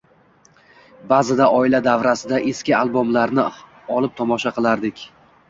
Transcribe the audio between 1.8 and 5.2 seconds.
davrasida eski albomlarni olib tomosha qilardik.